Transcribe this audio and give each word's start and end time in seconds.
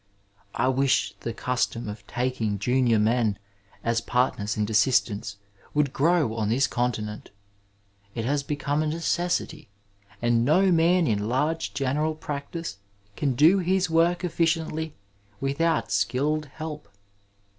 I 0.55 0.67
wish 0.67 1.13
the 1.19 1.31
custom 1.31 1.87
of 1.87 2.07
toking 2.07 2.57
junior 2.57 2.97
men 2.97 3.37
as 3.83 4.01
partners 4.01 4.57
and 4.57 4.67
assistants 4.67 5.37
would 5.75 5.93
grow 5.93 6.33
on 6.33 6.49
this 6.49 6.65
continent. 6.65 7.29
It 8.15 8.25
has 8.25 8.41
become 8.41 8.81
a 8.81 8.87
necessity, 8.87 9.69
and 10.19 10.43
no 10.43 10.71
man 10.71 11.05
in 11.05 11.29
large 11.29 11.75
general 11.75 12.15
practice 12.15 12.77
can 13.15 13.35
do 13.35 13.59
his 13.59 13.91
work 13.91 14.23
efficiently 14.23 14.95
without 15.39 15.91
skilled 15.91 16.47
help. 16.47 16.89